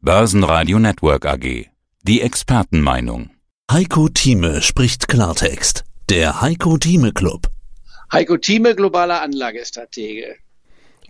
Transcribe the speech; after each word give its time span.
Börsenradio 0.00 0.78
Network 0.78 1.26
AG. 1.26 1.66
Die 2.04 2.20
Expertenmeinung. 2.20 3.30
Heiko 3.68 4.08
Thieme 4.08 4.62
spricht 4.62 5.08
Klartext. 5.08 5.82
Der 6.08 6.40
Heiko 6.40 6.78
Thieme 6.78 7.12
Club. 7.12 7.48
Heiko 8.12 8.36
Thieme, 8.36 8.76
globaler 8.76 9.22
Anlagestratege. 9.22 10.36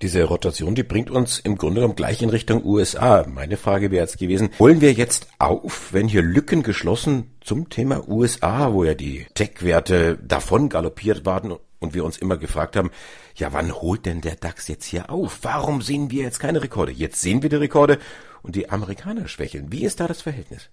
Diese 0.01 0.25
Rotation, 0.25 0.75
die 0.75 0.85
bringt 0.85 1.11
uns 1.11 1.39
im 1.39 1.59
Grunde 1.59 1.83
genommen 1.83 1.97
gleich 1.97 2.23
in 2.23 2.31
Richtung 2.31 2.65
USA. 2.65 3.27
Meine 3.29 3.59
Frage 3.59 3.91
wäre 3.91 4.05
jetzt 4.05 4.19
gewesen, 4.19 4.49
holen 4.59 4.81
wir 4.81 4.95
jetzt 4.95 5.27
auf, 5.39 5.93
wenn 5.93 6.09
hier 6.09 6.23
Lücken 6.23 6.63
geschlossen 6.63 7.37
zum 7.43 7.69
Thema 7.69 8.09
USA, 8.09 8.73
wo 8.73 8.85
ja 8.85 8.95
die 8.95 9.27
Tech-Werte 9.35 10.17
davon 10.17 10.71
galoppiert 10.71 11.27
waren 11.27 11.55
und 11.79 11.93
wir 11.93 12.07
uns 12.07 12.17
immer 12.17 12.39
gefragt 12.39 12.75
haben, 12.75 12.91
ja, 13.35 13.53
wann 13.53 13.71
holt 13.71 14.07
denn 14.07 14.23
der 14.23 14.37
DAX 14.37 14.67
jetzt 14.67 14.87
hier 14.87 15.11
auf? 15.11 15.41
Warum 15.43 15.83
sehen 15.83 16.11
wir 16.11 16.23
jetzt 16.23 16.41
keine 16.41 16.63
Rekorde? 16.63 16.93
Jetzt 16.93 17.21
sehen 17.21 17.43
wir 17.43 17.51
die 17.51 17.57
Rekorde 17.57 17.99
und 18.43 18.57
die 18.57 18.71
Amerikaner 18.71 19.29
schwächeln. 19.29 19.73
Wie 19.73 19.85
ist 19.85 20.01
da 20.01 20.07
das 20.07 20.23
Verhältnis? 20.23 20.71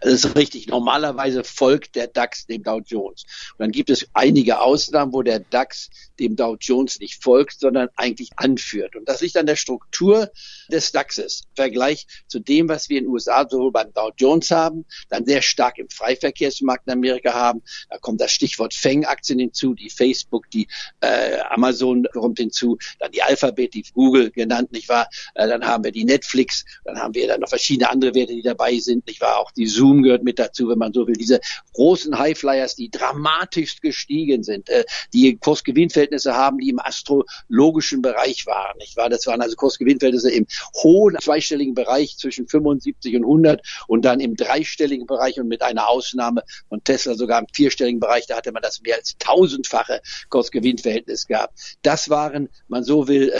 Das 0.00 0.12
ist 0.14 0.34
richtig. 0.34 0.66
Normalerweise 0.66 1.44
folgt 1.44 1.94
der 1.94 2.06
DAX 2.06 2.46
dem 2.46 2.62
Dow 2.62 2.80
Jones. 2.84 3.24
Und 3.52 3.60
dann 3.60 3.70
gibt 3.70 3.90
es 3.90 4.08
einige 4.14 4.60
Ausnahmen, 4.60 5.12
wo 5.12 5.22
der 5.22 5.40
DAX 5.40 5.90
dem 6.18 6.36
Dow 6.36 6.56
Jones 6.58 7.00
nicht 7.00 7.22
folgt, 7.22 7.60
sondern 7.60 7.88
eigentlich 7.96 8.30
anführt. 8.36 8.96
Und 8.96 9.08
das 9.08 9.20
liegt 9.20 9.36
an 9.36 9.44
der 9.44 9.56
Struktur 9.56 10.30
des 10.68 10.92
DAXes. 10.92 11.42
Im 11.50 11.56
Vergleich 11.56 12.06
zu 12.28 12.38
dem, 12.38 12.68
was 12.68 12.88
wir 12.88 12.98
in 12.98 13.04
den 13.04 13.12
USA 13.12 13.46
sowohl 13.48 13.72
beim 13.72 13.92
Dow 13.92 14.10
Jones 14.16 14.50
haben, 14.50 14.86
dann 15.10 15.26
sehr 15.26 15.42
stark 15.42 15.76
im 15.78 15.90
Freiverkehrsmarkt 15.90 16.86
in 16.86 16.94
Amerika 16.94 17.34
haben. 17.34 17.62
Da 17.90 17.98
kommt 17.98 18.22
das 18.22 18.32
Stichwort 18.32 18.72
Fang-Aktien 18.72 19.38
hinzu, 19.38 19.74
die 19.74 19.90
Facebook, 19.90 20.50
die 20.50 20.66
äh, 21.00 21.40
Amazon 21.50 22.06
kommt 22.14 22.38
hinzu, 22.38 22.78
dann 22.98 23.12
die 23.12 23.22
Alphabet, 23.22 23.74
die 23.74 23.84
Google 23.92 24.30
genannt, 24.30 24.72
nicht 24.72 24.88
wahr? 24.88 25.08
Äh, 25.34 25.46
dann 25.46 25.66
haben 25.66 25.84
wir 25.84 25.92
die 25.92 26.04
Netflix, 26.04 26.64
dann 26.84 26.98
haben 26.98 27.14
wir 27.14 27.28
dann 27.28 27.40
noch 27.40 27.48
verschiedene 27.50 27.90
andere 27.90 28.14
Werte, 28.14 28.34
die 28.34 28.42
dabei 28.42 28.78
sind, 28.78 29.06
nicht 29.06 29.20
wahr? 29.20 29.38
Auch 29.38 29.50
die 29.50 29.66
Zoom 29.66 29.89
gehört 30.02 30.22
mit 30.22 30.38
dazu, 30.38 30.68
wenn 30.68 30.78
man 30.78 30.92
so 30.92 31.06
will. 31.06 31.14
Diese 31.14 31.40
großen 31.74 32.18
Highflyers, 32.18 32.76
die 32.76 32.90
dramatisch 32.90 33.80
gestiegen 33.80 34.42
sind, 34.42 34.68
äh, 34.68 34.84
die 35.12 35.36
Kursgewinnverhältnisse 35.36 36.34
haben, 36.34 36.58
die 36.58 36.70
im 36.70 36.78
astrologischen 36.80 38.02
Bereich 38.02 38.46
waren, 38.46 38.78
nicht 38.78 38.96
wahr? 38.96 39.08
Das 39.08 39.26
waren 39.26 39.40
also 39.40 39.56
Kursgewinnverhältnisse 39.56 40.30
im 40.30 40.46
hohen 40.82 41.16
zweistelligen 41.20 41.74
Bereich 41.74 42.16
zwischen 42.16 42.48
75 42.48 43.16
und 43.16 43.22
100 43.22 43.66
und 43.86 44.04
dann 44.04 44.20
im 44.20 44.36
dreistelligen 44.36 45.06
Bereich 45.06 45.38
und 45.40 45.48
mit 45.48 45.62
einer 45.62 45.88
Ausnahme 45.88 46.42
von 46.68 46.82
Tesla 46.84 47.14
sogar 47.14 47.40
im 47.40 47.46
vierstelligen 47.52 48.00
Bereich, 48.00 48.26
da 48.26 48.36
hatte 48.36 48.52
man 48.52 48.62
das 48.62 48.80
mehr 48.82 48.96
als 48.96 49.16
tausendfache 49.18 50.00
Kursgewinnverhältnis 50.28 51.26
gehabt. 51.26 51.58
Das 51.82 52.08
waren, 52.10 52.48
man 52.68 52.84
so 52.84 53.08
will, 53.08 53.32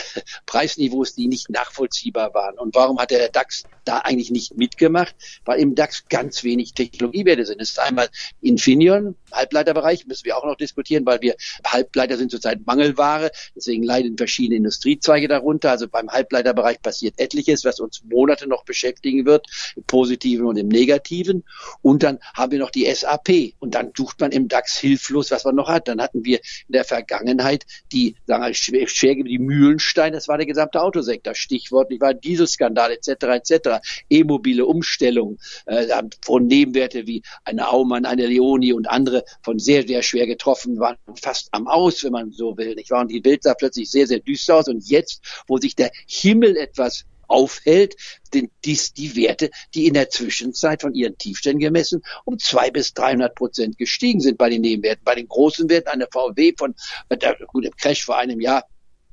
Preisniveaus, 0.46 1.14
die 1.14 1.28
nicht 1.28 1.50
nachvollziehbar 1.50 2.34
waren. 2.34 2.58
Und 2.58 2.74
warum 2.74 2.98
hat 2.98 3.10
der 3.10 3.28
DAX 3.28 3.64
da 3.84 3.98
eigentlich 3.98 4.30
nicht 4.30 4.56
mitgemacht? 4.56 5.14
Weil 5.44 5.60
im 5.60 5.74
DAX 5.74 6.04
ganz 6.08 6.39
wenig 6.44 6.74
Technologiewerte 6.74 7.46
sind. 7.46 7.60
Es 7.60 7.70
ist 7.70 7.78
einmal 7.78 8.08
Infineon, 8.40 9.14
Halbleiterbereich, 9.32 10.06
müssen 10.06 10.24
wir 10.24 10.36
auch 10.36 10.44
noch 10.44 10.56
diskutieren, 10.56 11.06
weil 11.06 11.20
wir 11.20 11.34
Halbleiter 11.64 12.16
sind 12.16 12.30
zurzeit 12.30 12.66
Mangelware. 12.66 13.30
Deswegen 13.54 13.82
leiden 13.82 14.16
verschiedene 14.16 14.56
Industriezweige 14.56 15.28
darunter. 15.28 15.70
Also 15.70 15.88
beim 15.88 16.08
Halbleiterbereich 16.08 16.82
passiert 16.82 17.14
etliches, 17.18 17.64
was 17.64 17.80
uns 17.80 18.02
Monate 18.04 18.48
noch 18.48 18.64
beschäftigen 18.64 19.26
wird, 19.26 19.46
im 19.76 19.84
Positiven 19.84 20.46
und 20.46 20.56
im 20.56 20.68
Negativen. 20.68 21.44
Und 21.82 22.02
dann 22.02 22.18
haben 22.34 22.52
wir 22.52 22.58
noch 22.58 22.70
die 22.70 22.92
SAP. 22.92 23.54
Und 23.58 23.74
dann 23.74 23.92
sucht 23.96 24.20
man 24.20 24.32
im 24.32 24.48
DAX 24.48 24.76
hilflos, 24.76 25.30
was 25.30 25.44
man 25.44 25.54
noch 25.54 25.68
hat. 25.68 25.88
Dann 25.88 26.00
hatten 26.00 26.24
wir 26.24 26.38
in 26.68 26.72
der 26.72 26.84
Vergangenheit 26.84 27.66
die, 27.92 28.16
sagen 28.26 28.44
wir, 28.44 28.54
schwer, 28.54 28.88
schwer 28.88 29.14
die 29.14 29.38
Mühlenstein, 29.38 30.12
das 30.12 30.28
war 30.28 30.36
der 30.36 30.46
gesamte 30.46 30.80
Autosektor. 30.80 31.34
Stichwort, 31.34 31.90
ich 31.90 32.00
war 32.00 32.14
Dieselskandal 32.14 32.92
etc. 32.92 33.08
etc. 33.08 33.68
E-mobile 34.08 34.64
Umstellung, 34.64 35.38
äh, 35.66 35.86
von 36.30 36.46
Nebenwerte 36.46 37.08
wie 37.08 37.22
eine 37.44 37.68
Aumann, 37.70 38.04
eine 38.04 38.26
Leoni 38.26 38.72
und 38.72 38.88
andere 38.88 39.24
von 39.42 39.58
sehr, 39.58 39.84
sehr 39.84 40.02
schwer 40.02 40.28
getroffen 40.28 40.78
waren, 40.78 40.96
fast 41.20 41.48
am 41.50 41.66
Aus, 41.66 42.04
wenn 42.04 42.12
man 42.12 42.30
so 42.30 42.56
will. 42.56 42.76
Nicht 42.76 42.92
wahr? 42.92 43.00
Und 43.00 43.10
die 43.10 43.20
Bild 43.20 43.42
sah 43.42 43.54
plötzlich 43.54 43.90
sehr, 43.90 44.06
sehr 44.06 44.20
düster 44.20 44.54
aus. 44.54 44.68
Und 44.68 44.88
jetzt, 44.88 45.22
wo 45.48 45.58
sich 45.58 45.74
der 45.74 45.90
Himmel 46.06 46.56
etwas 46.56 47.04
aufhält, 47.26 47.96
sind 48.32 48.52
dies 48.64 48.92
die 48.92 49.16
Werte, 49.16 49.50
die 49.74 49.88
in 49.88 49.94
der 49.94 50.08
Zwischenzeit 50.08 50.82
von 50.82 50.94
ihren 50.94 51.18
Tiefständen 51.18 51.60
gemessen 51.60 52.02
um 52.24 52.38
zwei 52.38 52.70
bis 52.70 52.94
300 52.94 53.34
Prozent 53.34 53.76
gestiegen 53.76 54.20
sind 54.20 54.38
bei 54.38 54.50
den 54.50 54.60
Nebenwerten. 54.60 55.02
Bei 55.04 55.16
den 55.16 55.26
großen 55.26 55.68
Werten, 55.68 55.88
eine 55.88 56.06
VW 56.12 56.54
von, 56.56 56.76
äh, 57.08 57.16
gut, 57.48 57.64
im 57.64 57.74
Crash 57.76 58.04
vor 58.04 58.18
einem 58.18 58.40
Jahr 58.40 58.66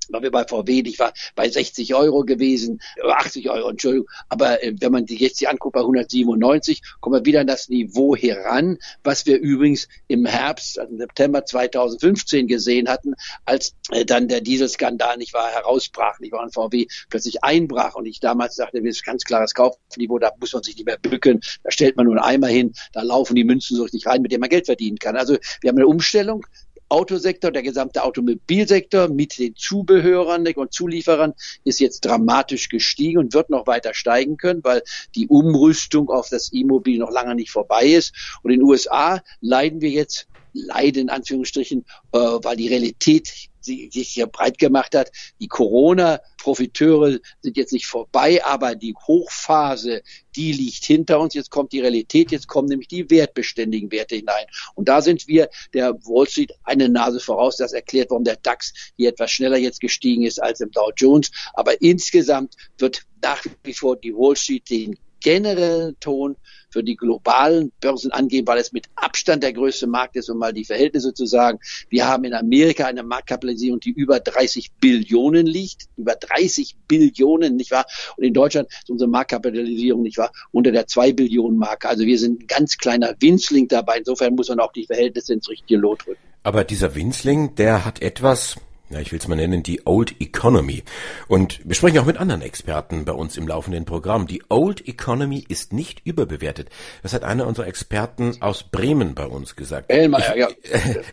waren 0.10 0.24
wir 0.24 0.32
bei 0.32 0.46
VW, 0.46 0.84
ich 0.86 1.00
war 1.00 1.14
bei 1.36 1.50
60 1.50 1.96
Euro 1.96 2.24
gewesen, 2.24 2.82
80 3.04 3.46
äh, 3.46 3.50
Euro, 3.50 3.70
Entschuldigung. 3.70 4.08
Aber 4.30 4.64
äh, 4.64 4.74
wenn 4.80 4.92
man 4.92 5.06
die 5.06 5.16
jetzt 5.16 5.40
die 5.42 5.48
anguckt 5.48 5.74
bei 5.74 5.82
197, 5.82 6.82
kommen 7.00 7.20
wir 7.20 7.26
wieder 7.26 7.42
an 7.42 7.48
das 7.48 7.70
Niveau 7.70 8.16
heran, 8.16 8.78
was 9.04 9.26
wir 9.26 9.40
übrigens 9.40 9.88
im 10.08 10.26
Herbst, 10.26 10.80
also 10.80 10.92
im 10.92 11.00
September 11.00 11.46
2015 11.46 12.48
gesehen 12.48 12.90
hatten, 12.90 13.14
als 13.46 13.76
äh, 13.92 14.06
dann 14.06 14.28
der 14.28 14.42
Dieselskandal 14.42 15.18
nicht 15.18 15.34
wahr 15.34 15.50
herausbrach, 15.50 16.20
nicht 16.20 16.32
wahr, 16.32 16.44
und 16.44 16.54
VW 16.54 16.88
plötzlich 17.10 17.44
einbrach. 17.44 17.96
Und 17.96 18.06
ich 18.06 18.20
damals 18.20 18.56
dachte, 18.56 18.82
das 18.82 18.90
ist 18.90 19.06
ganz 19.06 19.24
klares 19.24 19.54
Kaufniveau, 19.54 20.20
da 20.20 20.32
muss 20.40 20.54
man 20.54 20.64
sich 20.64 20.76
nicht 20.76 20.86
mehr 20.86 20.98
bücken, 20.98 21.42
da 21.64 21.72
stellt 21.72 21.98
man 21.98 22.06
nur 22.06 22.16
einen 22.16 22.24
Eimer 22.24 22.48
hin, 22.48 22.74
da 22.94 23.02
laufen 23.02 23.36
die 23.36 23.44
Münzen 23.44 23.78
so 23.78 23.84
richtig 23.84 24.06
rein, 24.06 24.22
mit 24.22 24.32
dem 24.32 24.40
man 24.40 24.50
Geld 24.50 24.66
verdienen 24.66 24.98
kann. 24.98 25.16
Also 25.16 25.38
wir 25.62 25.70
haben 25.70 25.78
eine 25.78 25.88
Umstellung, 25.88 26.46
Autosektor, 26.90 27.52
der 27.52 27.64
gesamte 27.64 28.04
Automobilsektor 28.04 29.08
mit 29.10 29.38
den 29.38 29.56
Zubehörern 29.56 30.48
und 30.48 30.74
Zulieferern 30.74 31.34
ist 31.64 31.80
jetzt 31.80 32.02
dramatisch 32.02 32.70
gestiegen 32.70 33.20
und 33.20 33.34
wird 33.34 33.50
noch 33.50 33.68
weiter 33.68 33.94
steigen 33.94 34.38
können, 34.38 34.64
weil 34.64 34.82
die 35.16 35.28
Umrüstung 35.28 36.10
auf 36.10 36.30
das 36.30 36.52
E-Mobil 36.54 37.00
noch 37.00 37.12
lange 37.12 37.36
nicht 37.36 37.52
vorbei 37.52 37.88
ist. 37.88 38.40
Und 38.44 38.52
in 38.52 38.60
den 38.60 38.68
USA 38.68 39.22
leiden 39.42 39.82
wir 39.82 39.90
jetzt 39.90 40.28
leiden 40.54 41.04
in 41.04 41.10
Anführungsstrichen, 41.10 41.86
äh, 42.14 42.18
weil 42.18 42.56
die 42.56 42.68
Realität 42.68 43.50
sich 43.68 44.10
hier 44.10 44.28
breit 44.28 44.58
gemacht 44.58 44.96
hat. 44.96 45.12
Die 45.40 45.48
Corona-Profiteure 45.48 47.20
sind 47.42 47.58
jetzt 47.58 47.74
nicht 47.74 47.88
vorbei, 47.88 48.44
aber 48.44 48.76
die 48.76 48.96
Hochphase, 48.96 50.02
die 50.36 50.52
liegt 50.52 50.86
hinter 50.86 51.20
uns. 51.20 51.34
Jetzt 51.34 51.52
kommt 51.52 51.72
die 51.72 51.82
Realität, 51.82 52.32
jetzt 52.32 52.48
kommen 52.48 52.68
nämlich 52.68 52.88
die 52.88 53.10
wertbeständigen 53.10 53.92
Werte 53.92 54.16
hinein. 54.16 54.46
Und 54.76 54.88
da 54.88 55.02
sind 55.02 55.28
wir 55.28 55.50
der 55.74 55.94
Wall 56.06 56.28
Street 56.28 56.54
eine 56.64 56.90
Nase 56.90 57.20
voraus. 57.20 57.58
Das 57.58 57.74
erklärt, 57.74 58.10
warum 58.10 58.24
der 58.24 58.38
DAX 58.38 58.74
hier 58.96 59.10
etwas 59.10 59.32
schneller 59.32 59.58
jetzt 59.58 59.80
gestiegen 59.80 60.24
ist 60.24 60.42
als 60.42 60.62
im 60.62 60.72
Dow 60.72 60.92
Jones. 60.96 61.32
Aber 61.54 61.82
insgesamt 61.82 62.56
wird 62.78 63.04
nach 63.22 63.44
wie 63.64 63.74
vor 63.74 63.98
die 63.98 64.14
Wall 64.14 64.36
Street 64.36 64.70
den 64.70 64.98
generellen 65.22 65.96
Ton 66.00 66.36
für 66.70 66.84
die 66.84 66.96
globalen 66.96 67.72
Börsen 67.80 68.12
angeben, 68.12 68.46
weil 68.48 68.60
es 68.60 68.74
mit 68.74 68.88
Abstand 68.96 69.42
der 69.42 69.54
größte 69.54 69.88
Markt 69.88 70.16
ist, 70.16 70.30
um 70.30 70.38
mal 70.38 70.54
die 70.54 70.66
Verhältnisse 70.66 71.14
zu 71.14 71.26
sagen. 71.26 71.60
Wir 71.90 72.08
haben 72.08 72.26
in 72.26 72.34
Amerika 72.34 72.86
eine 72.86 73.04
Marktkapitalisierung, 73.04 73.80
die 73.80 73.92
über 73.92 74.20
30 74.20 74.72
Billionen 74.80 75.48
liegt, 75.48 75.86
über 75.96 76.16
30 76.16 76.76
Billionen, 76.88 77.56
nicht 77.56 77.72
wahr? 77.72 77.86
Und 78.18 78.26
in 78.26 78.34
Deutschland 78.34 78.68
ist 78.70 78.90
unsere 78.90 79.10
Marktkapitalisierung, 79.10 80.02
nicht 80.02 80.18
wahr, 80.18 80.32
unter 80.52 80.72
der 80.72 80.88
2 80.88 81.14
Billionen 81.14 81.58
Marke. 81.58 81.88
Also 81.88 82.06
wir 82.06 82.20
sind 82.20 82.44
ein 82.44 82.48
ganz 82.48 82.78
kleiner 82.78 83.16
Winzling 83.20 83.68
dabei. 83.68 84.00
Insofern 84.00 84.36
muss 84.36 84.50
man 84.50 84.60
auch 84.60 84.74
die 84.74 84.86
Verhältnisse 84.86 85.34
ins 85.34 85.50
richtige 85.50 85.80
Lot 85.80 86.06
drücken. 86.06 86.22
Aber 86.44 86.64
dieser 86.64 86.96
Winzling, 86.96 87.56
der 87.56 87.86
hat 87.86 88.02
etwas, 88.02 88.58
ja, 88.90 89.00
ich 89.02 89.12
will 89.12 89.20
es 89.20 89.28
mal 89.28 89.36
nennen, 89.36 89.64
die 89.64 89.86
Old 89.86 90.22
Economy. 90.22 90.84
Und 91.28 91.60
wir 91.66 91.76
sprechen 91.76 92.00
auch 92.00 92.06
mit 92.06 92.18
anderen 92.18 92.42
Experten 92.42 93.04
bei 93.04 93.12
uns 93.12 93.36
im 93.36 93.48
laufenden 93.48 93.84
Programm. 93.84 94.28
Die 94.28 94.44
Old 94.50 94.88
Economy 94.88 95.44
ist 95.48 95.74
nicht 95.74 96.02
überbewertet. 96.06 96.70
Das 97.04 97.14
hat 97.14 97.24
einer 97.24 97.48
unserer 97.48 97.68
Experten 97.68 98.42
aus 98.42 98.64
Bremen 98.64 99.14
bei 99.14 99.26
uns 99.26 99.58
gesagt. 99.58 99.92
Hellmeier, 99.92 100.36
ich, 100.36 100.40
ja. 100.40 100.48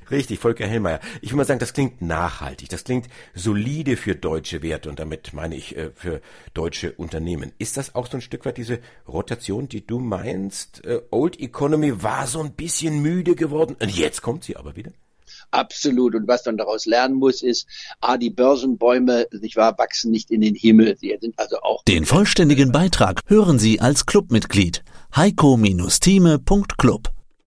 richtig, 0.11 0.39
Volker 0.39 0.67
Hellmeier. 0.67 1.01
Ich 1.21 1.31
will 1.31 1.37
mal 1.37 1.45
sagen, 1.45 1.59
das 1.59 1.73
klingt 1.73 2.01
nachhaltig, 2.01 2.69
das 2.69 2.85
klingt 2.85 3.09
solide 3.35 3.97
für 3.97 4.15
deutsche 4.15 4.63
Werte 4.63 4.89
und 4.89 5.01
damit 5.01 5.33
meine 5.33 5.57
ich 5.57 5.77
äh, 5.77 5.91
für 5.95 6.21
deutsche 6.55 6.93
Unternehmen. 6.93 7.53
Ist 7.59 7.77
das 7.77 7.97
auch 7.97 8.07
so 8.07 8.19
ein 8.19 8.21
Stück 8.21 8.45
weit 8.45 8.57
diese 8.57 8.79
Rotation, 9.09 9.69
die 9.69 9.85
du 9.85 9.99
meinst? 9.99 10.85
Äh, 10.85 11.01
Old 11.11 11.41
Economy 11.41 12.03
war 12.03 12.29
so 12.29 12.41
ein 12.41 12.53
bisschen 12.53 13.03
müde 13.03 13.35
geworden 13.35 13.77
und 13.81 13.91
jetzt 13.91 14.23
kommt 14.23 14.45
sie 14.45 14.57
aber 14.57 14.77
wieder? 14.77 14.93
Absolut. 15.55 16.15
Und 16.15 16.27
was 16.27 16.45
man 16.47 16.57
daraus 16.57 16.87
lernen 16.87 17.15
muss, 17.15 17.43
ist, 17.43 17.67
ah, 18.01 18.17
die 18.17 18.31
Börsenbäume, 18.31 19.27
nicht 19.41 19.57
wahr, 19.57 19.77
wachsen 19.79 20.11
nicht 20.11 20.31
in 20.31 20.41
den 20.41 20.55
Himmel. 20.55 20.97
Sie 20.99 21.17
sind 21.21 21.39
also 21.39 21.57
auch. 21.61 21.85
Den 21.85 22.05
vollständigen 22.05 22.73
Beitrag 22.73 23.21
hören 23.27 23.59
Sie 23.59 23.81
als 23.81 24.07
Clubmitglied. 24.07 24.83
heiko-thieme.club 25.15 27.14